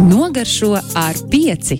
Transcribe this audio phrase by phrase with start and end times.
[0.00, 1.76] Nogaršo ar pieci.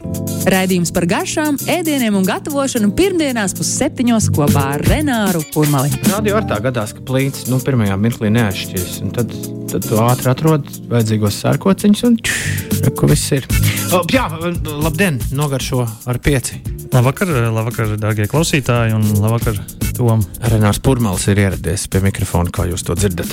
[0.50, 5.88] Raidījums par garšām, ēdieniem un gatavošanu pirmdienās pusseptiņos kopā ar Renāru Kurmali.
[6.10, 8.98] Radio ar tā gadās, ka plīts nu, pirmajā mirklī neatšķiras.
[9.16, 9.32] Tad,
[9.72, 13.48] tad tu ātri atrod vajadzīgos sērkociņus un čš, ko viss ir.
[13.96, 14.26] O, jā,
[14.68, 16.60] labdien, nogaršo ar pieci.
[16.92, 19.62] Labvakar, labvakar, darbie klausītāji, un labvakar,
[19.96, 20.26] Tom.
[20.52, 23.32] Renārs Pūraņš ir ieradies pie mikrofona, kā jūs to dzirdat.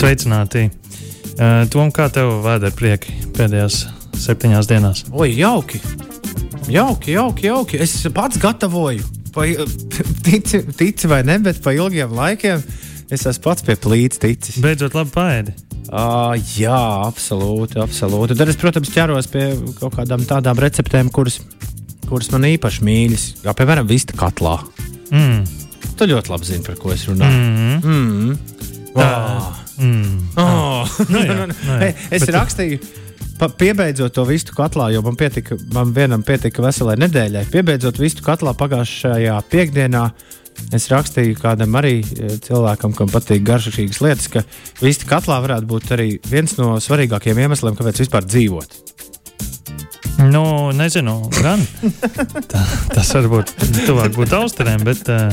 [0.00, 0.66] Sveicināti!
[1.40, 5.04] Uh, Tom, kā tev vēdera prieki pēdējās septiņās dienās?
[5.12, 5.80] Oi, jauki!
[6.70, 7.80] Jauki, jauki, jauki.
[7.82, 9.02] Es pats gatavoju.
[9.34, 9.46] Pa,
[10.26, 12.62] tici, tici vai ne, bet pa ilgiem laikiem
[13.10, 14.60] es esmu pats pie plīts ticis.
[14.62, 15.54] Beidzot, labi paēdi.
[15.90, 16.76] Uh, jā,
[17.08, 18.36] absolūti, absolūti.
[18.38, 19.48] Tad es, protams, ķeros pie
[19.80, 21.40] kaut kādām tādām receptēm, kuras,
[22.06, 23.24] kuras man īpaši mīļas.
[23.42, 24.60] Kā piemēram, vista katlā.
[25.10, 25.42] Mm.
[25.98, 27.40] Tu ļoti labi zini, par ko es runāju.
[27.42, 27.82] Mm.
[27.82, 28.60] Mm.
[28.94, 29.08] Tā.
[29.10, 29.58] Oh.
[29.80, 30.14] Mm.
[30.38, 30.94] Oh.
[31.10, 31.78] Nu jā, nu jā.
[31.82, 33.09] Hey, es Bet- rakstīju, pa,
[33.48, 37.46] piebeidzot to vistu katlā, jo man, pietika, man vienam pietika veselai nedēļai.
[37.52, 40.04] Piebeidzot vistu katlā pagājušajā piekdienā,
[40.76, 44.44] es rakstīju kādam arī eh, cilvēkam, kam patīk garšīgas lietas, ka
[44.82, 48.80] vistu katlā varētu būt arī viens no svarīgākajiem iemesliem, kāpēc vispār dzīvot.
[50.28, 51.62] Nu, nezinu, gan.
[52.52, 52.60] Tā,
[52.92, 53.52] tas varbūt
[53.86, 55.32] tuvāk būtu austerēm, bet uh,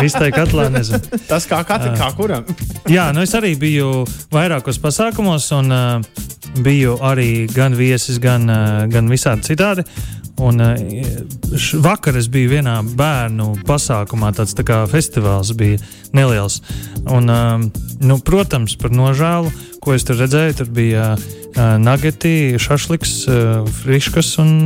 [0.00, 1.00] vistai katlā nezinu.
[1.28, 2.48] Tas kā katram, kā kuram.
[2.90, 4.02] Jā, nu es arī biju
[4.34, 6.24] vairākos pasākumos, un uh,
[6.64, 9.86] biju arī gan viesis, gan, uh, gan visādi citādi.
[10.42, 10.74] Un uh,
[11.54, 15.78] š- vakar es biju vienā bērnu pasākumā, tāds tā kā festivāls bija
[16.16, 16.58] neliels.
[17.06, 17.68] Un, um,
[18.02, 19.52] nu, protams, par nožēlu,
[19.84, 24.56] ko es tur redzēju, tur bija uh, nageti, šašliks, uh, friškas un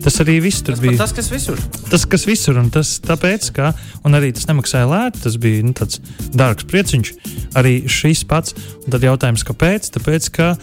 [0.00, 0.96] tas arī viss tur Tas, bija.
[1.00, 1.58] tas, kas visur.
[1.90, 3.72] Tas, kas visur, un tas tāpēc, ka
[4.06, 6.00] un arī tas nemaksāja lēti, tas bija nu, tāds
[6.32, 7.10] dārgs prieciņš,
[7.60, 8.56] arī šis pats.
[8.84, 9.90] Un tad jautājums, kāpēc?
[9.96, 10.54] Tāpēc, ka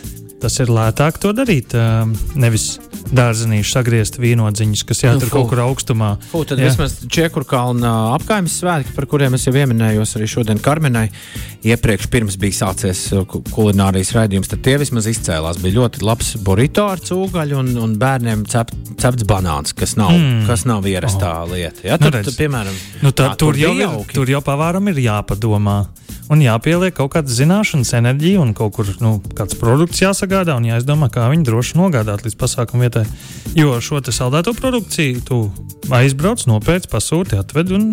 [0.42, 1.74] tas ir lētāk to darīt.
[1.74, 2.06] ā,
[2.38, 6.10] Nevis dārzenīši sagriezt vīnodziņus, kas jāatur Nu, kaut kur augstumā.
[6.32, 6.68] Fū, tad Jā.
[6.68, 11.08] Vismaz Čiekurkalna apgājumas svētki, par kuriem es jau pieminējos arī šodien Karmenai.
[11.68, 15.60] Iepriekš pirms bija sācies ku- kulinārijas raidījums, tad tie vismaz izcēlās.
[15.64, 20.46] Bija ļoti labs burrito ar cūgaļu un, un bērniem cep, cepts banāns, kas nav, Mm.
[20.48, 21.52] kas nav ierastā oh.
[21.52, 21.84] lieta.
[21.88, 22.26] Ja, Nu, tad, redz.
[22.32, 25.86] tad, piemēram, Nu, tā, tā, tur, jau bija ir, tur jau pavāram ir jāpadomā.
[26.28, 31.08] Un jāpieliek kaut kāda zināšanas, enerģija un kaut kur nu, kāds produkts jāsagādā un jāizdomā,
[31.14, 33.06] kā viņu droši nogādāt līdz pasākuma vietai.
[33.56, 35.42] Jo šo saldēto produkciju tu
[35.96, 37.92] aizbrauc, nopērc, pasūti, atved un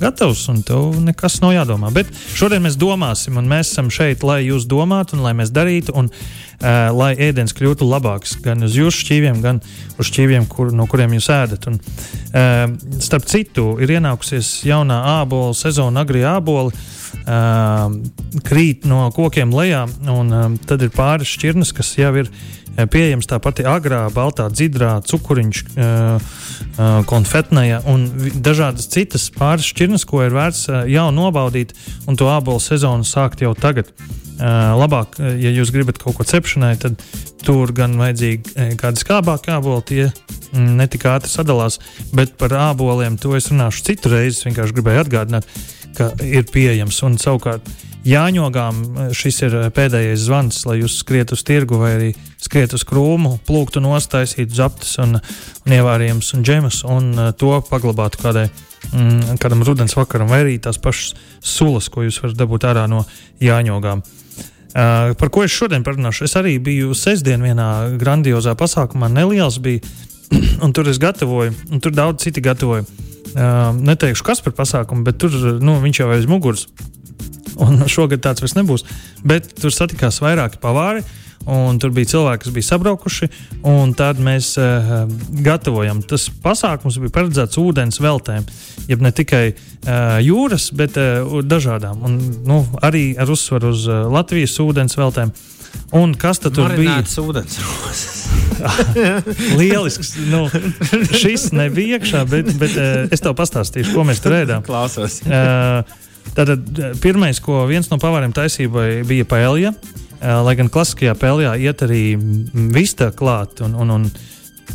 [0.00, 0.46] gatavs.
[0.48, 1.92] Un tev nekas nav jādomā.
[1.94, 5.94] Bet šodien mēs domāsim, un mēs esam šeit, lai jūs domātu, un lai mēs darītu,
[5.96, 6.10] un
[6.60, 9.60] uh, lai ēdiens kļūtu labāks gan uz jūsu šķīviem, gan
[9.98, 11.68] uz šķīviem, kur, no kuriem jūs ēdat.
[11.70, 12.64] Un, uh,
[13.04, 16.74] starp citu, ir ienākusies jaunā ābola sezona, agri āboli.
[17.24, 17.94] Uh,
[18.44, 22.28] krīt no kokiem lejā, un um, tad ir pāris šķirnes, kas jau ir
[22.90, 25.86] pieejams tā pati agrā, baltā, dzidrā, cukuriņš, uh,
[26.18, 31.74] uh, konfetnēja un dažādas citas pāris šķirnes, ko ir vērts uh, jau nobaudīt,
[32.08, 33.92] un to ābolu sezonu sākt jau tagad.
[34.40, 36.98] Labāk, ja jūs gribat kaut ko cepšanai, tad
[37.44, 41.78] tur gan vajadzīgi kādi skābāki āboli, tie mm, netik ātri sadalās.
[42.16, 44.40] Bet par āboliem to es runāšu citu reizi.
[44.40, 45.50] Es vienkārši gribēju atgādināt,
[45.94, 47.02] ka ir pieejams.
[47.06, 47.68] Un savukārt
[48.04, 48.80] Jāņogām
[49.16, 53.80] šis ir pēdējais zvans, lai jūs skriet uz tirgu vai arī skriet uz krūmu, plūktu
[53.80, 55.16] nostaisītu zaptes un,
[55.64, 57.08] un ievārījumus un džemus un
[57.40, 58.48] to paglabātu kādai.
[58.92, 63.00] Mm, kādam rudens vakaram, vai arī tās pašas sulas, ko jūs varat dabūt ārā no
[63.40, 64.02] jāņogām.
[64.74, 66.24] Uh, par ko es šodien parunāšu?
[66.26, 69.84] Es arī biju sestdien vienā grandiozā pasākumā, neliels bija,
[70.64, 72.82] un tur es gatavoju, un tur daudz citi gatavoja.
[73.34, 76.66] Uh, neteikšu, kas par pasākumu, bet tur nu, viņš jau aiz muguras.
[77.54, 78.82] Un šogad tāds vairs nebūs.
[79.22, 81.04] Bet tur satikās vairāki pavāri.
[81.44, 83.28] Un tur bija cilvēki, kas bija sabraukuši,
[83.68, 85.04] un tad mēs uh,
[85.44, 86.00] gatavojam.
[86.08, 88.46] Tas pasākums bija paredzēts ūdens veltēm,
[88.88, 92.00] jeb ne tikai uh, jūras, bet uh, dažādām.
[92.08, 92.16] Un,
[92.48, 95.34] nu, arī ar uzsvaru uz uh, Latvijas ūdens veltēm.
[95.94, 96.70] Un kas tad bija?
[96.70, 98.22] Marinētas ūdens rozes.
[99.60, 100.14] Lielisks.
[100.30, 100.46] Nu,
[101.12, 104.64] šis nebija iekšā, bet, bet uh, es tev pastāstīšu, ko mēs tur ēdām.
[104.70, 105.20] Klausos.
[105.28, 105.84] Uh,
[106.34, 106.64] Tātad
[107.02, 109.74] pirmais, ko viens no pavāriem taisīja, bija paēlija.
[110.24, 112.14] Uh, lai gan klasiskajā pēlijā iet arī
[112.72, 114.06] vista klāt un, un, un,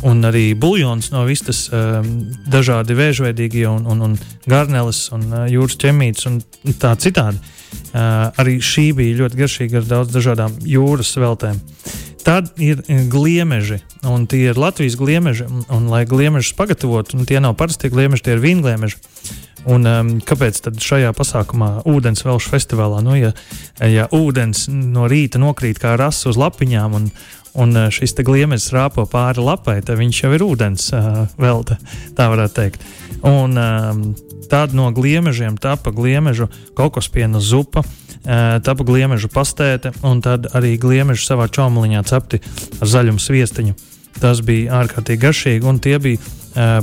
[0.06, 2.10] un arī buļļons no vistas, um,
[2.46, 4.14] dažādi vēžveidīgi un, un, un
[4.46, 6.38] garneles un uh, jūras ķemītes un
[6.78, 7.42] tā citādi.
[7.90, 11.58] Uh, arī šī bija ļoti garšīga ar daudz dažādām jūras veltēm.
[12.24, 15.46] Tad ir eh, gliemeži, un tie ir Latvijas gliemeži.
[15.48, 19.00] Un, un lai gliemežus pagatavotu, tie nav parasti gliemeži, tie ir vīngliemeži.
[19.68, 23.34] Un, um, kāpēc tad šajā pasākumā, ūdens velšu festivālā, nu, ja,
[23.84, 27.10] ja ūdens no rīta nokrīt kā rasa uz lapiņām, un,
[27.60, 31.76] un uh, šis gliemežs rāpo pāri lapai, tad viņš jau ir ūdens uh, velta,
[32.16, 32.88] tā varētu teikt.
[33.28, 34.02] Un um,
[34.50, 37.84] tad no gliemežiem tapa gliemežu kokospiena zupa.
[38.20, 42.40] Uh, tapa gliemežu pastēte, un tad arī gliemežu savā čomliņā cepti
[42.80, 43.76] ar zaļumu sviestiņu.
[44.20, 46.20] Tas bija ārkārtīgi garšīgi, un tie bija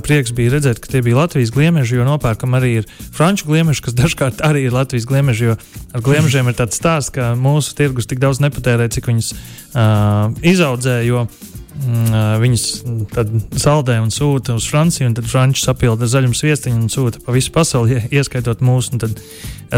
[0.03, 3.97] prieks bija redzēt, ka tie bija Latvijas gliemeži, jo nopērkam arī ir franču gliemeži, kas
[4.01, 5.51] dažkārt arī ir Latvijas gliemeži.
[5.51, 5.57] Jo
[5.93, 10.99] ar gliemežiem ir tāds stāsts, ka mūsu tirgus tik daudz nepatērē, cik viņus uh, izaudzē.
[11.07, 11.25] Jo,
[11.77, 12.65] mm, Viņus
[13.13, 17.35] tad saldē un sūta uz Franciju, un tad Frančija sapilda zaļumu viestiņu un sūta pa
[17.35, 19.00] visu pasauli, ieskaitot mūsu.
[19.01, 19.21] Tad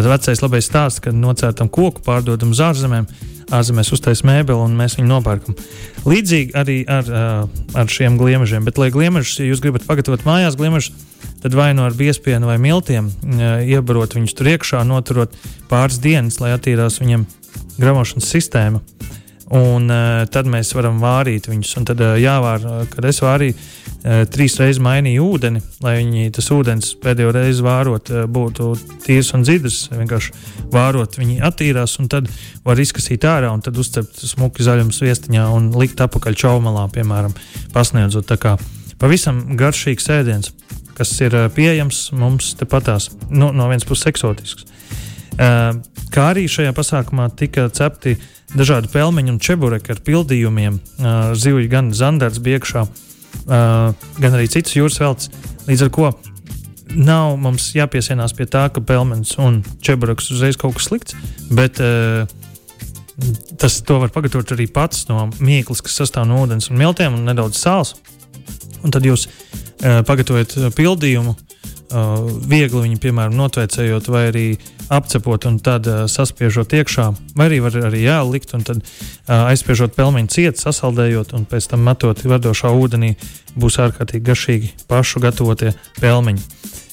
[0.05, 3.09] vecais labais stāsts, kad nocērtam koku, pārdodam uz ārzemēm
[3.53, 5.57] ārzemēs uztaisīt mēbeli un mēs viņu nopērkam.
[6.07, 7.09] Līdzīgi arī ar,
[7.77, 8.65] ar šiem gliemežiem.
[8.67, 10.93] Bet, lai gliemežus, ja jūs gribat pagatavot mājās gliemežus,
[11.43, 13.09] tad vai nu ar biespienu vai miltiem
[13.65, 15.35] iebarot viņus tur iekšā, noturot
[15.71, 17.25] pāris dienas, lai attīrās viņiem
[17.79, 18.83] gramošanas sistēma.
[19.49, 21.71] Un uh, tad mēs varam vārīt viņus.
[21.79, 26.29] Un tad uh, jāvār, uh, kad es vārīju, uh, trīs reizes mainīju ūdeni, lai viņi
[26.37, 28.69] tas ūdens pēdējo reizi vārot uh, būtu
[29.07, 29.79] tīrs un dzirdams.
[29.95, 30.35] Vienkārši
[30.69, 32.29] vārot, viņi attīrās, un tad
[32.67, 37.33] var izkasīt ārā, un tad uzcept smuki zaļumu viestiņā un likt apakaļ čaumalā, piemēram,
[37.73, 38.29] pasniedzot.
[38.29, 38.53] Tā kā
[39.01, 40.53] pavisam garšīgs ēdiens,
[40.93, 44.69] kas ir uh, pieejams mums tepatās, nu, no vienas puses eksotisks.
[45.39, 45.77] Uh,
[46.11, 48.17] kā arī šajā pasākumā tika cepti
[48.51, 50.79] dažādi pelmeņi un čebureki ar pildījumiem.
[50.99, 55.31] Uh, zivju gan zandarts bija iekšā, uh, gan arī citas jūras veltes.
[55.69, 56.09] Līdz ar to
[56.97, 61.15] nav mums jāpiesienās pie tā, ka pelmenis un čebureks uzreiz kaut kas slikts,
[61.53, 61.77] bet
[63.61, 67.27] tas to var pagatavot arī pats no mīklas, kas sastāv no ūdens un miltiem un
[67.29, 67.93] nedaudz sāls.
[68.81, 69.27] Un tad jūs
[69.79, 71.35] pagatavojat pildījumu,
[71.91, 74.45] uh, viegli viņu, piemēram, notveicējot vai arī
[74.93, 79.49] apcepot un tad uh, saspiežot iekšā, vai arī var arī jēlu likt un tad uh,
[79.49, 83.13] aizspiežot pelmeņu cietu, sasaldējot un pēc tam metot vadošā ūdenī,
[83.59, 86.45] būs ārkārtīgi garšīgi pašu gatavotie pelmeņi.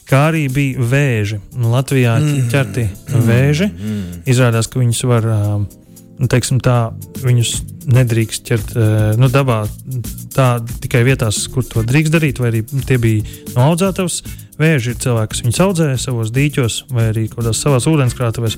[0.07, 1.41] Kā arī bija vēži.
[1.59, 2.45] Latvijā mm.
[2.53, 3.25] ķerti mm.
[3.27, 3.67] vēži.
[3.73, 4.21] Mm.
[4.31, 5.86] Izrādās, ka viņus var uh, nu,
[6.25, 7.53] teiksim, tā, viņus
[7.93, 8.73] nedrīkst ķert
[9.21, 9.61] nu, dabā,
[10.35, 10.49] tā
[10.83, 13.23] tikai vietās, kur to drīkst darīt, vai arī tie bija
[13.55, 14.23] no audzētavas.
[14.57, 18.57] Vēži ir cilvēki, kas viņus audzē savos dīķos vai arī kaut kādās savās ūdenskrātuvēs.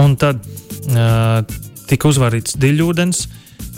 [0.00, 1.40] Un tad uh,
[1.88, 3.24] tika uzvārīts diļūdens.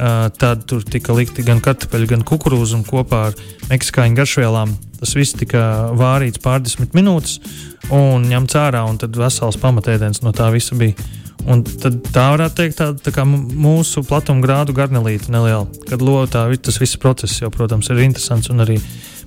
[0.00, 3.38] Uh, tad tur tika likti gan kartupeļi, gan kukurūza un kopā ar
[3.70, 4.74] meksikāņu garšvielām.
[4.98, 5.62] Tas viss tika
[5.96, 7.38] vārīts pārdesmit minūtes
[7.94, 10.96] un ņemts ārā, un tad vesels pamatēdiens no tā visa bija.
[11.48, 15.66] Un tā varētu teikt, tā, tā kā mūsu platuma grādu garnelīte neliela.
[15.88, 18.76] Kad lotā tas viss process jau, protams, ir interesants un arī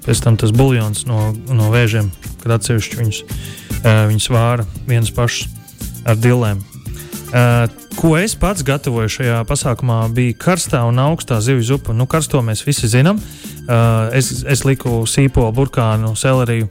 [0.03, 2.11] pēc tam tas buļļons no, no vēžiem,
[2.43, 5.47] kad atsevišķi viņus, uh, viņus vāra viens pašs
[6.05, 6.61] ar dilēm.
[7.33, 7.65] Uh,
[7.97, 11.95] ko es pats gatavoju šajā pasākumā, bija karstā un augstā zivju zupa.
[11.97, 13.17] Nu, karsto mēs visi zinām.
[13.63, 16.69] Uh, es, es liku sīpolu, burkānu, seleriju,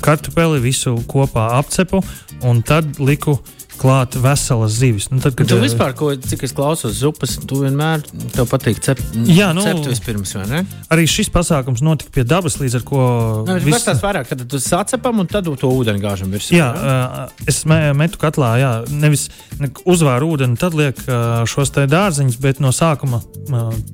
[0.00, 2.00] kartupeli, visu kopā apcepu
[2.48, 5.08] un tad liku uh, klāt veselas zivis.
[5.12, 9.02] Nu, tad, kad, tu vispār, ko, cik es klausos zupas, tu vienmēr tev patīk cept,
[9.28, 10.62] jā, nu, cept vispirms, vai ne?
[10.92, 13.02] Arī šis pasākums notika pie dabas, līdz ar ko.
[13.48, 13.84] Nu, vis...
[13.86, 16.56] tas vairāk, kad tu sacepam un tad to ūdeni gāžam virsū.
[16.56, 19.28] Jā, uh, es metu katlā, jā, nevis
[19.84, 23.22] uzvāru ūdeni, tad liek uh, šos te dārziņus, bet no sākuma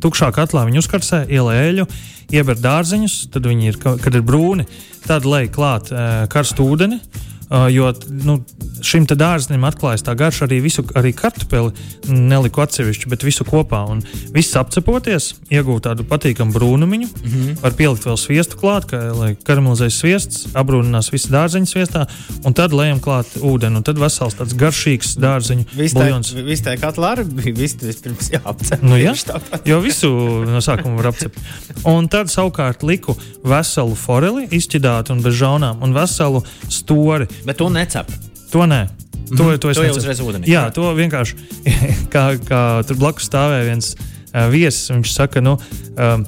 [0.03, 1.89] tukšā katlā viņi uzkarsē, ielē eļu,
[2.33, 4.65] ieber dārziņus, tad viņi ir, kad ir brūni,
[5.05, 5.93] tad lej klāt
[6.33, 7.03] karstu ūdeni.
[7.53, 8.39] Jo nu,
[8.81, 11.73] šim dārznim atklājas tā garša arī visu, arī kartupeli
[12.09, 13.83] neliku atsevišķi, bet visu kopā.
[13.93, 14.01] Un
[14.33, 17.09] viss apcepoties, iegūt tādu patīkamu brūnumiņu.
[17.09, 17.61] Mm -hmm.
[17.63, 22.07] Var pielikt vēl sviestu klāt, ka, lai karamelizēs sviests, apbrūninās visu dārzeņu sviestā,
[22.45, 23.77] un tad lejam klāt ūdeni.
[23.77, 26.33] Un tad vesels tāds garšīgs dārzeņu buļļons.
[26.45, 28.83] Viss tā kā lāra bija, viss vispirms jāapcep.
[28.83, 29.13] Nu, jā,
[29.65, 30.09] jo visu
[30.49, 31.39] no sākuma var apcept.
[31.85, 37.29] Un tad savukārt liku veselu foreli izķidātu un bez žaunām, un veselu stori.
[37.47, 38.11] Bet to necep.
[38.53, 38.87] To nē.
[39.37, 39.59] To, mm -hmm.
[39.59, 40.45] to, to jau uzreiz ūdenī.
[40.47, 41.35] Jā, to vienkārši
[42.15, 44.91] kā, kā tur blakus stāvēja viens uh, viesis.
[44.91, 45.57] Viņš saka, nu,
[45.97, 46.27] um,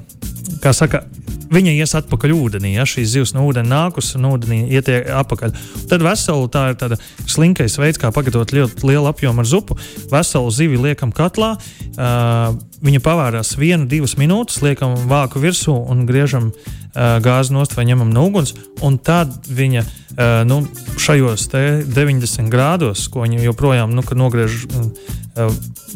[0.61, 1.05] kā saka,
[1.53, 2.75] viņa ies atpakaļ ūdenī.
[2.75, 5.53] Ja šīs zivs no ūdens nākus un ūdenī iet atpakaļ.
[5.91, 9.77] Tad veselu tā ir tāda slinkais veids, kā pagatavot ļoti lielu apjomu ar zupu.
[10.13, 11.57] Veselu zivi liekam katlā.
[11.95, 16.53] Uh, viņa pavārās vienu, divas minūtes, liekam vāku virsū un griežam
[16.95, 18.55] gāzi nost vai ņemam no uguns.
[18.83, 20.61] Un tad viņa viņa Uh, nu,
[20.95, 25.49] šajos 90 grādos, ko viņi joprojām nu, nogriež uh,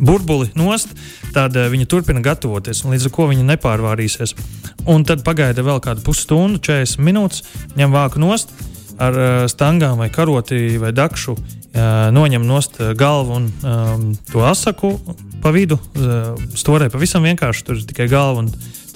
[0.02, 0.90] burbuli nost,
[1.30, 4.34] tad uh, viņi turpina gatavoties, līdz ar to viņi nepārvārīsies.
[4.90, 7.44] Un tad pagaida vēl kādu pusstundu, 40 minūtes,
[7.78, 8.50] ņem vāku nost
[8.98, 11.36] ar uh, stangām vai karoti vai dakšu.
[12.10, 14.98] noņem nost galvu un um, to asaku
[15.42, 15.76] pa vidu,
[16.58, 18.48] stūrē pavisam vienkārši, tur ir tikai galva un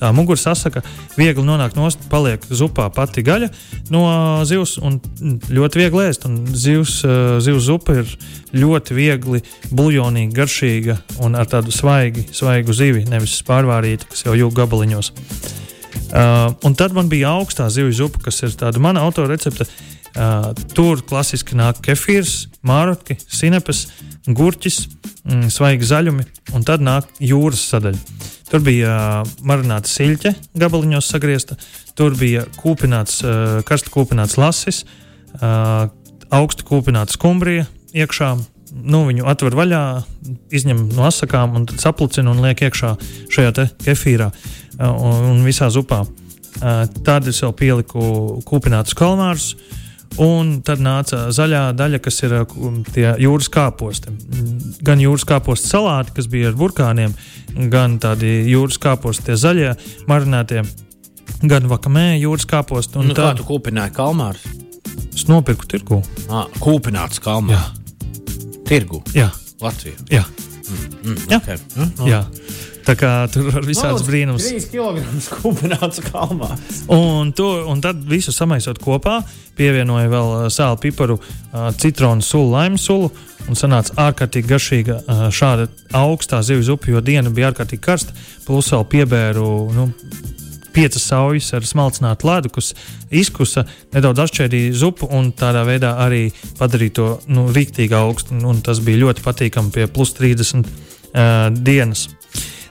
[0.02, 0.82] tā muguras asaka,
[1.14, 3.52] viegli nonāk nost, paliek zupā pati gaļa
[3.94, 4.02] no
[4.49, 4.99] zivs un
[5.47, 6.26] ļoti viegli ēst.
[6.26, 7.00] Un zivs,
[7.44, 8.16] zivs zupa ir
[8.56, 14.56] ļoti viegli, buljonīga, garšīga un ar tādu svaigi, svaigu zivi, nevis pārvārīta, kas jau jūg
[14.59, 15.12] gabaliņos.
[16.12, 19.64] Uh, un tad man bija augstā zivju zupa, kas ir tāda mana autorecepte.
[20.12, 23.87] Uh, tur klasiski nāk kefīrs, mārotki, sinepes,
[24.28, 24.82] gurķis,
[25.25, 28.18] mm, svaigi zaļumi, un tad nāk jūras sadaļa.
[28.52, 28.92] Tur bija
[29.25, 31.56] uh, marināta siļķe, gabaliņos sagriezta,
[31.97, 34.82] tur bija kūpināts, uh, karsta kūpināts lasis,
[35.38, 35.87] uh,
[36.28, 37.64] augstu kūpināta skumbrija
[37.97, 38.35] iekšā.
[38.73, 39.82] Nu, viņu atver vaļā,
[40.52, 42.94] izņem no asakām, un tad saplucina un liek iekšā
[43.32, 44.30] šajā kefīrā
[44.80, 45.99] un, un visā zupā.
[47.04, 48.00] Tad es vēl pieliku
[48.49, 49.81] kūpinātus kalmārus, uh,
[50.21, 52.35] Un tad nāca zaļā daļa, kas ir
[52.92, 54.12] tie jūras kāposti.
[54.85, 57.14] Gan jūras kāpostu salāti, kas bija ar burkāniem,
[57.73, 59.71] gan tādi jūras kāposti, tie zaļie
[60.11, 60.64] marinētie,
[61.49, 63.00] gan vakamē jūras kāposti.
[63.00, 64.45] Nu, tā, kā tu kūpināji kalmārus?
[65.12, 66.02] Es nopirku tirgu.
[66.28, 67.73] Ah, kūpināts kalmārs.
[68.69, 69.02] Tirgu.
[69.16, 69.31] Jā.
[69.62, 69.97] Latvijā.
[70.11, 70.25] Jā.
[70.73, 71.38] Mm, mm, Jā.
[71.38, 71.59] Okay.
[71.76, 72.09] Mm, mm.
[72.09, 72.21] Jā.
[72.86, 74.48] Tā kā tur var visādas brīnums.
[74.50, 75.02] 3 kg
[75.38, 76.50] kūpināts kalmā.
[76.90, 79.20] Un, to, un tad visu samaisot kopā,
[79.58, 81.18] pievienoja vēl sāli, piparu,
[81.78, 83.12] citronu sulu, laimu sulu.
[83.50, 85.00] Un sanāca ārkārtīgi garšīga
[85.34, 85.66] šāda
[85.98, 88.14] augstā zivju zupa, jo diena bija ārkārtīgi karsta.
[88.46, 89.88] Plus vēl piebēru nu,
[90.72, 92.72] piecas saujas ar smalcinātu ledu, kas
[93.12, 96.24] izkusa, nedaudz atšķēdīja zupu un tādā veidā arī
[96.58, 98.38] padarīja to nu, rīktīgi augstu.
[98.48, 102.08] Un tas bija ļoti patīkami pie plus 30 uh, dienas.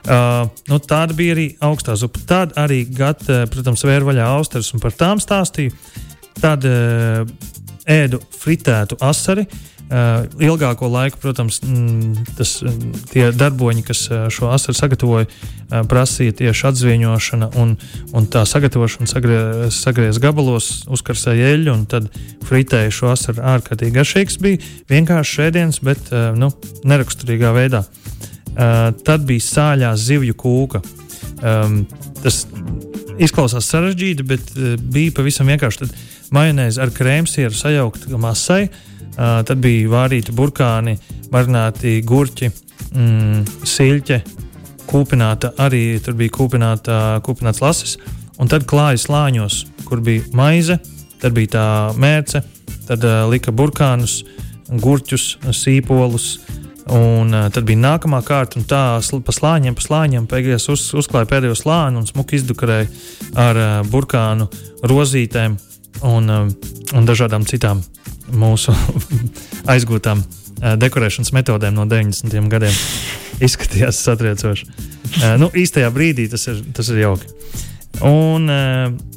[0.02, 2.18] Uh, nu, tāda bija arī augstā zupa.
[2.26, 5.74] Tad arī, gat, uh, protams, vēra vaļā austeres un par tām stāstīju.
[6.40, 7.22] Tad uh,
[7.86, 9.46] ēdu fritētu asari.
[9.92, 12.54] Uh, ilgāko laiku, protams, mm, tas,
[13.12, 17.74] tie darboņi, kas uh, šo asaru sagatavoja, uh, prasīja tieši atzvieņošana un,
[18.16, 22.08] un tā sagatavošana sagriez, sagriez gabalos, uzkarsēja eļļu un tad
[22.48, 24.40] fritēja šo asaru ārkārtīgi garšīgs.
[24.42, 26.48] Bija vienkārši ēdiens, bet uh, nu,
[26.88, 27.84] neraksturīgā veidā.
[27.84, 30.82] Uh, Uh, tad bija sāļā zivju kūka.
[31.40, 31.86] Um,
[32.20, 32.42] tas
[33.16, 35.86] izklausās sarežģīti, bet uh, bija pavisam vienkārši.
[35.86, 35.94] Tad
[36.36, 40.98] majonēzi ar krēmsieru sajaukta masai, uh, tad bija vārīti burkāni,
[41.32, 42.52] marināti gurķi,
[42.92, 44.20] mm, siļķe,
[44.92, 47.96] kūpināta arī tur bija kūpināta, kūpināts lasis,
[48.36, 50.76] un tad klāja slāņos, kur bija maize,
[51.24, 52.44] tad bija tā mērce,
[52.84, 54.20] tad uh, lika burkānus,
[54.68, 56.34] gurķus, sīpolus.
[56.36, 56.58] Uh,
[56.90, 61.28] Un uh, tad bija nākamā kārta, un tā pa slāņiem, pa slāņiem beigās uz, uzklāja
[61.30, 62.88] pēdējo slāni un smuki izdukarēja
[63.38, 64.48] ar uh, burkānu
[64.90, 65.54] rozītēm
[66.08, 66.48] un, uh,
[66.98, 67.84] un dažādām citām
[68.34, 68.74] mūsu
[69.72, 72.50] aizgūtām uh, dekorēšanas metodēm no 90.
[72.50, 72.74] gadiem.
[73.46, 74.66] Izskatījās satriecoši.
[74.66, 77.30] Uh, nu, īstajā brīdī tas ir, tas ir jauki.
[78.02, 79.11] Un, uh,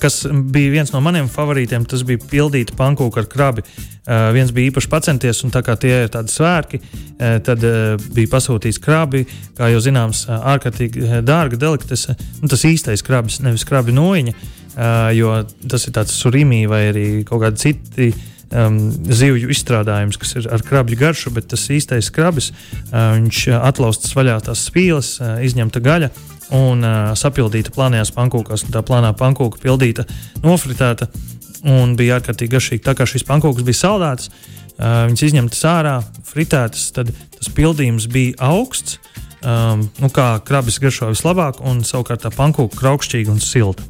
[0.00, 3.64] kas bija viens no maniem favorītiem, tas bija pildīta pankūka ar krabi.
[4.04, 7.94] Uh, viens bija īpaši pacenties, un tā kā tie ir tādi svētki, uh, tad uh,
[8.14, 9.24] bija pasūtīts krabi.
[9.56, 12.16] Kā jau zināms, ārkārtīgi dārga delikatese.
[12.42, 14.36] Nu, tas īstais krabs, nevis krabi noiņa,
[15.14, 15.34] jo
[15.70, 18.12] tas ir tāds surīmī vai arī kaut kādi citi.
[18.54, 18.76] Um,
[19.10, 24.36] zivju izstrādājums, kas ir ar krabju garšu, bet tas īstais krabis, uh, viņš atlaustas vaļā
[24.46, 28.66] tās spīles, uh, izņemta gaļa, uh, un uh, sapildīta plānajās pankūkās.
[28.72, 30.06] Tā plānā pankūka pildīta,
[30.44, 31.08] nofritēta
[31.70, 32.84] un bija ārkārtīgi garšīga.
[32.90, 35.96] Tā kā šīs pankūkas bija saldētas, uh, viņas izņemtas ārā,
[36.28, 39.00] fritētas, tad tas pildījums bija augsts.
[39.44, 43.84] Um, nu, kā krabis garšo vislabāk, un savukārt tā pankūka kraukšķīga un silta.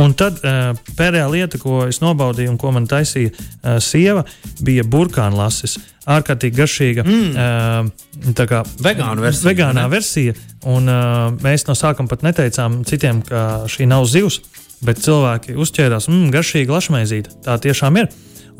[0.00, 4.24] Un tad uh, pēdējā lieta, ko es nobaudīju un ko man taisīja uh, sieva,
[4.64, 5.76] bija burkāna lasis.
[6.10, 7.04] Ārkārtīgi garšīga.
[7.06, 7.30] Mm.
[7.32, 9.48] Uh, tā kā vegāna versija.
[9.52, 9.92] Vegānā ne?
[9.92, 10.34] versija.
[10.68, 14.40] Un, uh, mēs no sākuma pat neteicām citiem, ka šī nav zivs,
[14.84, 17.38] bet cilvēki uzķērās, mmm, garšīga lašmaizīte.
[17.46, 18.10] Tā tiešām ir.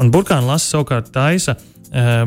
[0.00, 1.58] Un burkāna lasis savukārt taisa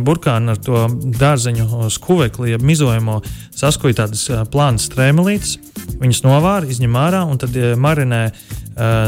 [0.07, 0.85] burkānu ar to
[1.19, 3.19] dārzeņu skuvekli, jeb mizojamo,
[3.51, 5.57] saskuja tādas plānas strēmelītes.
[5.99, 8.21] Viņas novāra, izņem ārā un tad marinē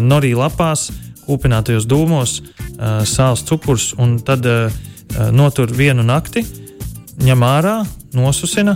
[0.04, 0.90] norī lapās,
[1.28, 2.40] kūpinātajos dūmos,
[3.08, 4.46] sāls cukurs un tad
[5.32, 6.44] notur vienu nakti,
[7.24, 7.76] ņem ārā,
[8.16, 8.76] nosusina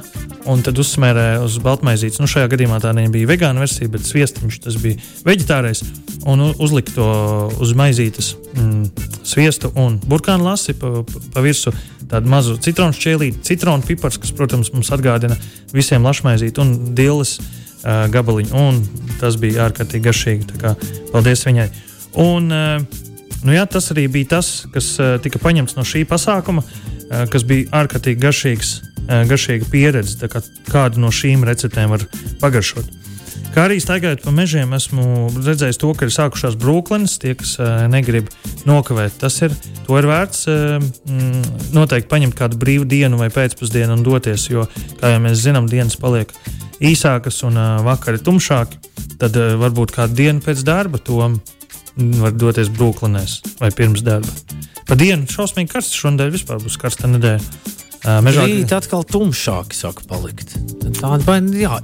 [0.50, 2.20] un tad uzsmērē uz baltmaizītes.
[2.22, 5.84] Nu, šajā gadījumā tā nebija vegāna versija, bet sviestiņš tas bija veģetārais.
[6.30, 7.08] Un uzlika to
[7.64, 11.74] uz maizītes mm, sviestu un burkānu lasi pa, pa, pa virsmu.
[12.12, 15.38] Tādu mazu citronu šķēlīti, citronu pipars, kas, protams, mums atgādina
[15.74, 17.40] visiem lašmaizīti un dilles.
[17.84, 18.78] Uh, gabaliņu, un
[19.20, 20.54] tas bija ārkārtīgi garšīgi.
[21.12, 21.66] Paldies viņai!
[22.24, 23.02] Un, uh,
[23.44, 26.93] Nu, jā, tas arī bija tas, kas uh, tika paņemts no šī pasākuma, uh,
[27.32, 28.74] kas bija ārkārtīgi garšīgs,
[29.06, 30.30] uh, garšīga pieredze.
[30.32, 32.06] Kā kādu no šīm receptēm var
[32.42, 33.00] pagaršot.
[33.54, 37.20] Kā arī staigājot pa mežiem, esmu redzējis to, ka ir sākušās brūklines.
[37.22, 38.32] Tie, kas uh, negrib
[38.70, 39.54] nokavēt, tas ir,
[39.84, 41.44] ir vērts mm,
[41.76, 44.48] noteikti paņemt kādu brīvu dienu vai pēcpusdienu un doties.
[44.50, 44.66] Jo,
[45.02, 46.34] kā jau mēs zinām, dienas paliek
[46.84, 48.82] īsākas un vakari tumšāki.
[49.22, 51.22] Tad varbūt kādu dienu pēc darba to
[51.96, 54.34] var doties brūklinēs vai pirms darba.
[54.90, 57.82] Pa dienu šausmīgi karsts šodien vispār būs karsta nedēļa.
[58.04, 60.58] Mežā rīt atkal tumšāki saka palikt.
[60.98, 61.78] Tāda baina, jā,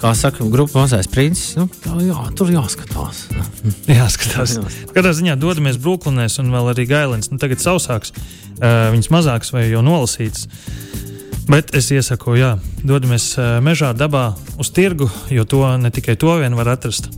[0.00, 3.26] kā saka, grupa mazais princis, nu, tā, jā, tur jāskatās.
[4.00, 4.56] jāskatās.
[4.94, 7.28] Katrā ziņā dodamies Brooklynēs un vēl arī Gailins.
[7.28, 8.14] Nu, tagad sausāks,
[8.62, 10.48] viņas mazāks vai jau nolasīts.
[11.50, 12.54] Bet es iesaku, jā,
[12.86, 13.34] dodamies
[13.66, 14.30] mežā, dabā,
[14.62, 17.10] uz tirgu, jo to ne tikai to vien var atrast.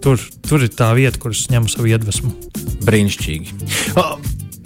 [0.00, 2.32] Tur, tur ir tā vieta, kur es ņemu savu iedvesmu.
[2.88, 3.58] Brīnišķīgi.
[4.00, 4.16] Oh.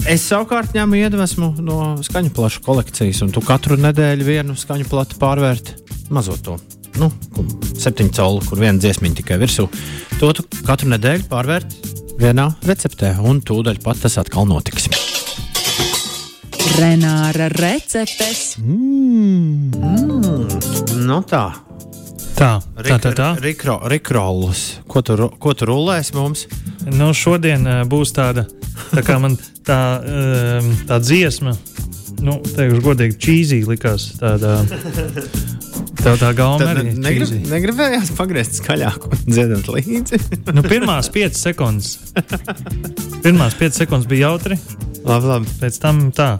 [0.06, 5.18] Es savukārt ņemu iedvesmu no skaņu plašu kolekcijas, un tu katru nedēļu vienu skaņu platu
[5.18, 5.74] pārvērti
[6.14, 6.54] mazo to.
[7.00, 7.08] Nu,
[7.74, 9.66] septiņu colu, kur viena dziesmiņa tikai virsū.
[10.20, 14.86] To tu katru nedēļu pārvērti vienā receptē, un tūdaļ pat tas atkal notiks.
[16.78, 18.60] Renāra receptes.
[18.62, 19.74] Mm.
[19.74, 21.02] Mm.
[21.02, 21.48] No tā.
[22.36, 23.12] Tā, tā, tā.
[23.16, 23.28] tā.
[23.40, 24.62] Rikrolus.
[24.90, 26.44] Ko tu, ko tu rulēsi mums?
[26.92, 28.44] Nu, šodien uh, būs tāda,
[28.90, 31.54] tā kā man tā, uh, tā dziesma,
[32.20, 34.10] nu, teikšu godīgi, čīzī likās.
[34.20, 34.58] Tāda,
[35.96, 40.20] Tev tā gala arī negrib, negribējās pagriezt skaļāk un dziedāt līdzi.
[40.56, 41.96] nu, pirmās piecas sekundes.
[43.24, 44.60] Pirmās piecas sekundes bija jautri.
[45.06, 45.56] Labi, labi.
[45.62, 46.34] Pēc tam tā.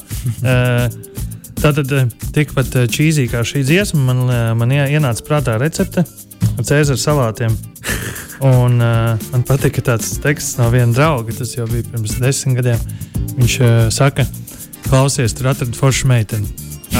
[0.44, 1.16] Uh,
[1.66, 6.62] Tātad eh, tikpat eh, čīzī kā šī dziesma, man, eh, man ienāca prātā recepte ar
[6.68, 7.56] cēzara salātiem.
[8.46, 12.82] Un, uh, man patika tāds teksts no viena drauga, tas jau bija pirms desmit gadiem.
[13.38, 14.26] Viņš uh, saka,
[14.90, 16.50] klausies, tur atradu foršu meiteni,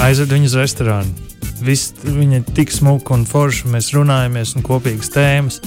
[0.01, 1.27] aizved viņu uz restorānu.
[1.61, 5.61] Viss, viņa ir tik smuka un forša, mēs runājamies un kopīgas tēmas.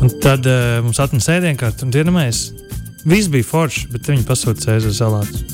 [0.00, 2.46] Un tad uh, mums atnesa ēdienkārta un dienamais.
[3.04, 5.53] Viss bija forši, bet viņi pasūta cēzara salātus.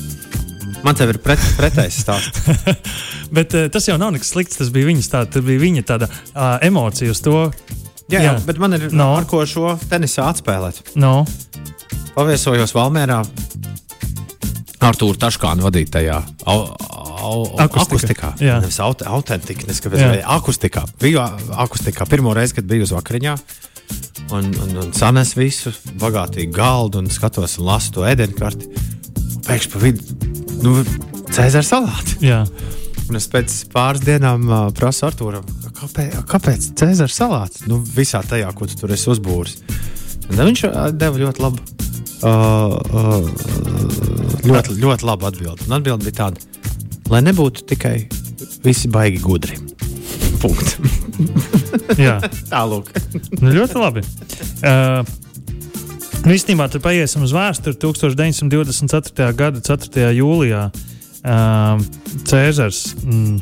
[0.85, 2.45] Man te ir pret, pretējs stāsts.
[3.37, 4.57] bet uh, tas jau nav nekas slikts.
[4.61, 7.37] Tas bija viņas tāda, tas bija viņa tāda uh, emocija uz to.
[8.11, 9.13] Jā, jā, bet man ir no.
[9.15, 10.81] ar ko šo tenisā atspēlēt.
[10.99, 11.21] No.
[12.15, 13.21] Paviesojos Valmērā
[14.81, 16.17] ar Tūru Taškānu vadītajā.
[16.41, 17.83] Akustikā.
[17.85, 18.31] akustikā.
[18.41, 20.83] Jā, nevis aut autentika, neskaidrs, akustikā.
[20.99, 23.35] Biju akustikā pirmo reizi, kad biju uz vakariņā.
[24.31, 28.71] Un, un, un sanes visu bagātīgu galdu un skatos un lasu to ēdienkarti.
[29.47, 30.75] Pēkšņi pa vidu nu,
[31.31, 32.17] Cēzara salāti.
[32.25, 32.43] Jā.
[33.09, 35.47] Un es pēc pāris dienām uh, prasu Arthūram,
[35.79, 37.65] kāpēc, kāpēc Cēzara salāts?
[37.67, 39.57] Nu, visā tajā, ko tu tur esi uzbūris.
[40.31, 40.63] Un viņš
[40.95, 41.65] deva ļoti labu,
[42.23, 43.25] uh, uh,
[44.47, 45.67] ļoti, ļoti labu atbildi.
[45.67, 46.45] Un atbildi bija tāda,
[47.11, 47.97] lai nebūtu tikai
[48.63, 49.59] visi baigi gudri.
[50.41, 50.77] Punkts.
[51.99, 52.17] Jā,
[52.53, 52.93] tālāk.
[53.41, 54.05] nu, ļoti labi.
[54.63, 55.03] Uh,
[56.29, 59.31] īstenībā tur paiesim uz vēsturi 1924.
[59.33, 60.11] gada 4.
[60.13, 60.67] jūlijā.
[61.21, 61.81] Uh,
[62.29, 63.39] Cēzars mm,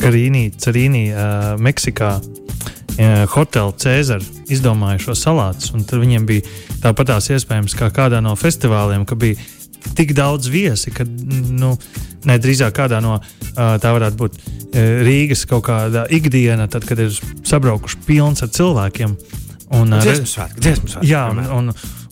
[0.00, 2.18] Karīnī, Cerīnī, uh, Meksikā.
[2.94, 4.22] Hotela Cēzara
[4.54, 6.44] izdomāja šo salātu, tad viņiem bija
[6.78, 9.34] tāpatās iespējams kā kādā no festivāliem, ka bija
[9.98, 11.72] tik daudz viesi, ka, nu,
[12.22, 13.16] ne drīzāk kādā no
[13.54, 14.38] tā varētu būt
[15.08, 19.18] Rīgas kaut kāda ikdiena, tad, kad ir sabraukuši pilns ar cilvēkiem.
[19.72, 21.08] Un, dziesmu svētki, dziesmu svētki.
[21.08, 21.70] Jā, un, un,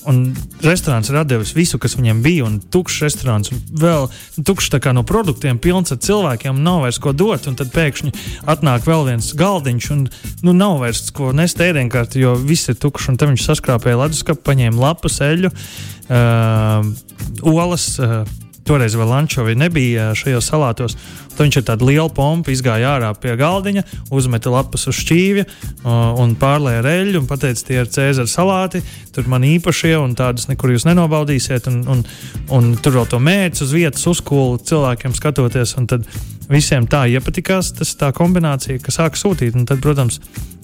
[0.08, 0.20] un
[0.64, 4.08] restorāns ir devis visu, kas viņam bija, un tukšs restorāns, un vēl
[4.40, 7.44] tukšs no produktiem, pilns ar cilvēkiem, nav vairs ko dot.
[7.44, 8.12] Tad pēkšņi
[8.48, 10.06] atnāk vēl viens galdiņš, un
[10.42, 13.12] nu, nav vairs ko nest ēdienkārt, jo viss ir tukšs.
[13.16, 16.88] Tad viņš saskrāpēja leduskapu, paņēma lapas, eļļu, uh,
[17.52, 17.92] olas.
[18.00, 18.22] Uh,
[18.62, 20.94] Toreiz vēl ančovi nebija šajos salātos.
[21.32, 25.46] Tad viņš ar tādu lielu pompu izgāja ārā pie galdiņa, uzmeta lapas uz šķīvja
[26.22, 28.82] un pārlēja reļļu un teica, tie ir cēzara salāti.
[29.12, 31.68] Tur man īpašie un tādas nekur jūs nenobaudīsiet.
[31.72, 32.04] Un, un,
[32.52, 35.76] un tur vēl to mērķi uz vietas uzkūlu cilvēkiem skatoties.
[35.90, 36.06] Tad
[36.52, 39.56] visiem tā iepatikās tas, tā kombinācija, ka sāka sūtīt.
[39.58, 40.18] Un tad, protams,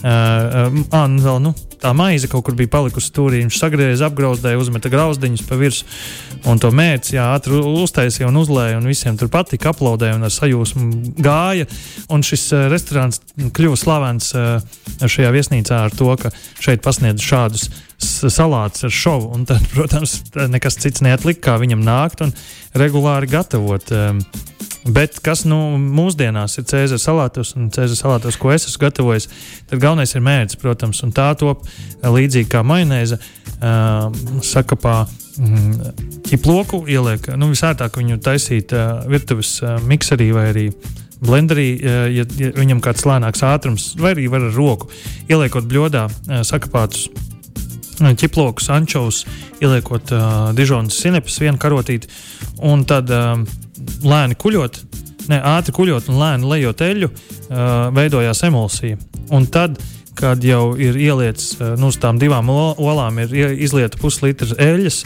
[0.04, 3.42] uh, uh, vēl, nu, tā maize kaut kur bija palikusi stūrī.
[3.44, 6.00] Viņš sagriezās, apgrauzdēja, uzmeta grauzdiņus pa virsmu.
[6.48, 8.78] Un to mērķi ātri uztaisīja un uzlēja.
[8.81, 11.66] Un visiem tur patika, aplaudēja un ar sajūsmu gāja.
[12.12, 14.59] Un šis uh, restorāns kļuva slavens uh,
[14.99, 17.68] šajā viesnīcā ar to, ka šeit pasniedz šādus
[17.99, 19.33] salātus ar šovu.
[19.35, 22.35] Un tad, protams, nekas cits neatlika, kā viņam nākt un
[22.79, 23.94] regulāri gatavot.
[24.86, 29.28] Bet kas nu, mūsdienās ir Cēzara salātos un Cēzara salātos, ko es esmu gatavojis,
[29.68, 31.66] tad galvenais ir mērķis, protams, un tā top
[32.04, 34.08] līdzīgi kā majonēze uh,
[34.46, 35.00] sakapā.
[35.38, 35.92] Mm,
[36.26, 40.64] ķiploku ieliek, nu, visērtāk viņu taisīt uh, virtuves uh, mikserī vai arī
[41.22, 44.90] blenderī, uh, ja, ja viņam kāds lēnāks ātrums, vai arī var ar roku
[45.30, 47.06] ieliekot bļodā uh, sakapātus
[47.98, 49.24] ķiplokus, ančovus,
[49.62, 50.26] ieliekot uh,
[50.58, 52.10] dižonas sinepes, vienu karotīti,
[52.66, 53.42] un tad uh,
[54.05, 54.81] lēni kuļot,
[55.29, 57.11] ne ātri kuļot un lēni lejot eļļu,
[57.96, 58.98] veidojās emulsija.
[59.35, 59.77] Un tad,
[60.18, 65.03] kad jau ir ielietas uh, nu, uz tām divām olām, ir izlieta puslitrs eļļas,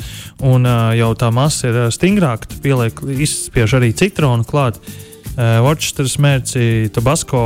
[0.49, 6.88] un jau tā masa ir stingrāka, tad pieliek, izspiež arī citronu klāt, uh, Worcesteras mērci,
[6.95, 7.45] tabasko.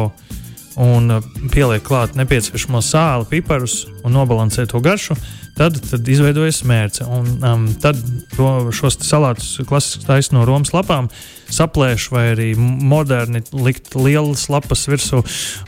[0.76, 1.08] Un
[1.48, 5.14] pieliek klāt nepieciešamo sāli, piparus un nobalansē to garšu.
[5.16, 7.06] Uh, Tad, tad izveidojas mērce.
[7.08, 8.00] Un, um, tad
[8.36, 11.08] ro, šos salātus klasiski taisa no Romas lapām,
[11.52, 15.22] saplēš vai arī moderni likt lielas lapas virsū.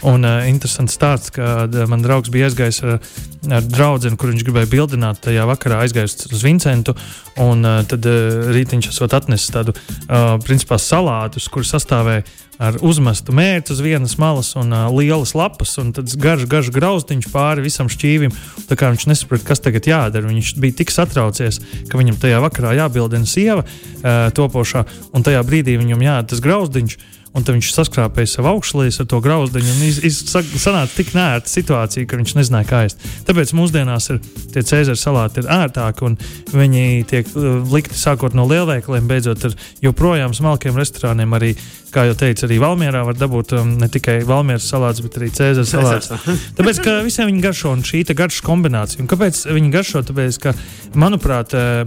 [0.09, 2.99] Un uh, interesants stāsts, kad uh, man draugs bija aizgājis ar,
[3.61, 6.97] ar draugu, kur viņš gribēja bildināt tajā vakarā, aizgājis uz Vincentu.
[7.39, 12.27] Un uh, tad uh, rītiņš esot atnesis tādu uh, principā salātus, kur sastāvēja
[12.59, 17.29] ar uzmestu mērķi uz vienas malas un uh, lielas lapas, un tad garš, garš grauzdiņš
[17.31, 18.35] pāri visam šķīvim.
[18.69, 20.27] Tā kā viņš nesaprata, kas tagad jādara.
[20.27, 24.83] Viņš bija tik satraucies, ka viņam tajā vakarā jābildina sieva uh, topošā,
[25.15, 26.99] un tajā brīdī viņam jādara tas grauzdiņš.
[27.37, 29.73] Un viņš saskrāpēja savu augšlīnu ar to grauzdiņu.
[30.09, 33.05] Iz, sanāca tik nērta situācija, ka viņš nezināja, kā ēst.
[33.29, 34.23] Tāpēc mūsdienās ir
[34.55, 36.17] tie cēzara salāti ir ērtāki un
[36.57, 37.29] viņi tiek
[37.69, 41.37] likti sākot no lielveikaliem, beidzot ar joprojām smalkiem restorāniem.
[41.37, 41.53] Arī
[41.93, 45.69] kā jau teicu, arī Valmjerā var dabūt um, ne tikai Valmjeras salātus, bet arī Cēzara
[45.73, 46.11] salātus.
[46.59, 49.03] Tāpēc, ka visiem viņi garšo un šī garšas kombinācija.
[49.05, 50.03] Un kāpēc viņi garšo?
[50.09, 50.55] Tāpēc, ka,
[50.99, 51.83] manuprāt, eh,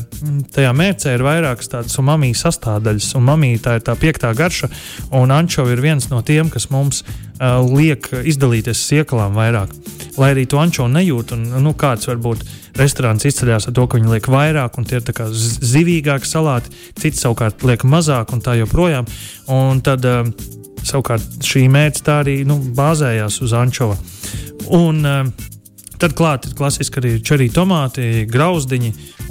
[0.55, 4.71] tajā mērcē ir vairākas tādas umami sastāvdaļas, un mamī tā ir tā piektā garša,
[5.17, 7.03] un ančovi ir viens no tiem, kas mums
[7.41, 9.73] uh, liek izdalīties siekalām vairāk.
[10.19, 12.45] Lai arī to ančovu nejūt, un nu, kāds var būt
[12.79, 15.35] restorāns izceļas ar to, ka viņi liek vairāk, un tie ir
[15.73, 19.07] zivīgāki salāti, citi savukārt liek mazāk, un tā joprojām.
[19.51, 20.33] Un tad um,
[20.83, 23.97] savukārt šī mērķa tā arī nu, bāzējās uz ančova.
[24.71, 25.33] Un, um,
[26.01, 28.87] Tad klāt ir klasiski arī čerī tomāti, grauzdiņi,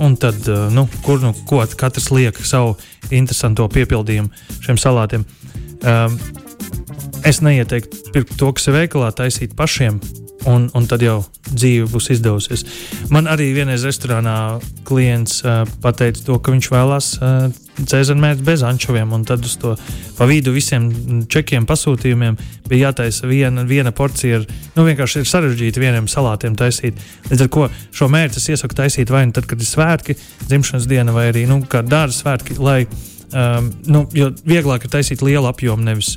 [0.07, 2.77] un tad, uh, nu, kur nu ko katrs liek savu
[3.11, 4.31] interesanto piepildījumu
[4.62, 5.25] šiem salātiem.
[5.83, 6.14] Um,
[7.25, 10.01] es neieteiktu pirkt to, kas ir veikalā, taisīt pašiem
[10.49, 11.19] un, un tad jau
[11.51, 12.63] dzīve būs izdevusies.
[13.13, 19.13] Man arī vienreiz restorānā klients uh, pateica to, ka viņš vēlās uh, cēzarmērķi bez ančoviem,
[19.29, 19.75] tad uz to
[20.17, 20.89] pa vidu visiem
[21.31, 24.41] čekiem pasūtījumiem bija jātaisa viena, viena porcija.
[24.41, 26.99] Ar, nu, vienkārši ir sarežģīti vieniem salātiem taisīt.
[27.31, 27.69] Līdz ar to
[28.01, 31.47] šo mērķi es iesaku taisīt vai nu tad, kad ir svētki, dzimšanas diena, vai arī
[31.51, 34.05] nu, dārza svētki, lai um, nu,
[34.45, 36.17] vieglāk ir taisīt lielu apjomu, nevis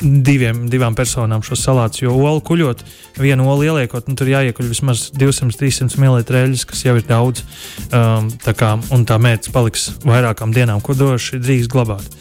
[0.00, 2.02] diviem, divām personām šos salātus.
[2.02, 2.82] Jo olu kuļot,
[3.18, 7.44] vienu olu ieliekot, nu, tur jāiekuļ vismaz 200-300 ml eļļas, kas jau ir daudz.
[7.88, 12.18] Um, tā kā, un tā mērķis paliks vairākām dienām, ko droši drīkst glabāt.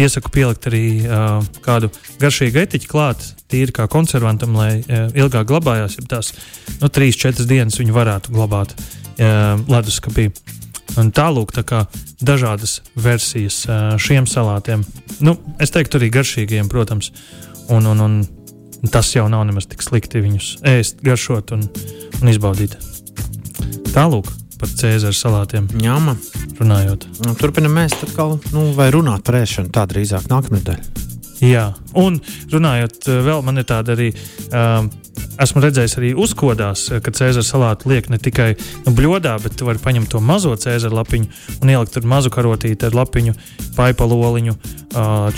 [0.00, 1.90] Iesaku pielikt arī uh, kādu
[2.22, 5.98] garšīgu etiķu klāt, tīri kā konservantam, lai uh, ilgāk glabājās.
[6.00, 6.32] Ja tās
[6.78, 10.30] nu, 3-4 dienas viņi varētu glabāt uh, leduskapī.
[10.98, 11.84] Un tālūk, tā kā
[12.24, 13.62] dažādas versijas
[14.02, 14.82] šiem salātiem.
[15.22, 17.12] Nu, es teiktu, arī garšīgiem, protams.
[17.70, 21.66] Un, un, un tas jau nav nemaz tik slikti viņus ēst, garšot un,
[22.20, 22.74] un izbaudīt.
[23.94, 25.68] Tālūk par Cēzara salātiem.
[25.80, 26.16] Ņēma.
[26.60, 27.06] Runājot.
[27.24, 30.82] Nu, turpinam mēs atkal, nu, vai runāt par ēšanu tā drīzāk nākamnedēļ.
[31.40, 32.18] Jā, un
[32.52, 34.10] runājot vēl, man ir tāda arī.
[34.52, 34.90] Um,
[35.40, 38.50] esmu redzējis arī uzkodās, ka cēzara salātu liek ne tikai
[38.84, 41.28] nu, bļodā, bet tu vari paņemt to mazo cēzara lapiņu
[41.62, 43.34] un ielikt tur mazu karotīti ar lapiņu,
[43.76, 44.56] paipaloliņu,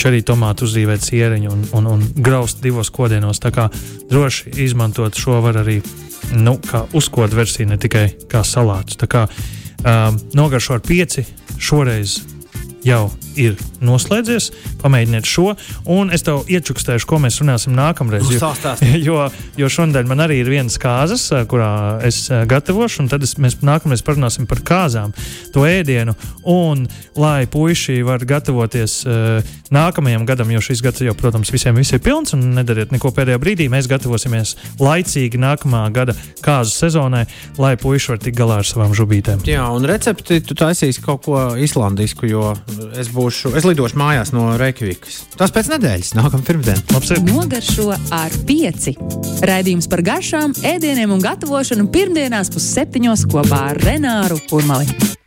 [0.00, 3.42] čerī tomātu uzzīvēt sieriņu un, un, un graust divos kodienos.
[3.42, 3.68] Tā kā
[4.10, 5.80] droši izmantot šo var arī
[6.34, 8.98] nu, kā uzkodu versiju, ne tikai kā salātus.
[9.00, 11.26] Tā kā um, nogaršo ar pieci
[11.62, 12.20] šoreiz
[12.82, 13.06] jau
[13.40, 14.50] ir noslēdzies.
[14.82, 15.52] Pamēģiniet šo,
[15.92, 18.30] un es tev iečukstēšu, ko mēs runāsim nākamreiz.
[18.32, 18.52] Jo,
[19.08, 19.18] jo,
[19.60, 24.04] jo šodien man arī ir viens kāzas, kurā es gatavošu, un tad es, mēs nākamreiz
[24.06, 25.14] parunāsim par kāzām,
[25.54, 26.16] to ēdienu.
[26.48, 26.86] Un
[27.18, 32.02] lai puiši var gatavoties uh, nākamajam gadam, jo šis gads jau, protams, visiem visi ir
[32.04, 36.14] pilns, un nedariet neko pēdējā brīdī, mēs gatavosimies laicīgi nākamā gada
[36.44, 37.24] kāzu sezonai,
[37.60, 39.44] lai puiši var tikt galā ar savām žubītēm.
[39.48, 42.52] Jā, un recepti tu taisīsi kaut ko islandisku, jo
[42.98, 45.22] es būšu, es lidošu mājās no Reikjavikas.
[45.38, 46.82] Tas pēc nedēļas, nākamā pirmdiena.
[47.30, 48.96] Nogaršo ar pieci.
[49.46, 55.20] Raidījums par garšām, ēdieniem un gatavošanu pirmdienās pusseptiņos kopā ar Renāru Urmali.